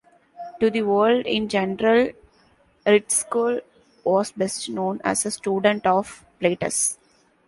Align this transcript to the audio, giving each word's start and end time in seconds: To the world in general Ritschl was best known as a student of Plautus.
To 0.59 0.71
the 0.71 0.81
world 0.81 1.27
in 1.27 1.47
general 1.47 2.09
Ritschl 2.87 3.61
was 4.03 4.31
best 4.31 4.67
known 4.67 4.99
as 5.03 5.27
a 5.27 5.29
student 5.29 5.85
of 5.85 6.25
Plautus. 6.39 6.97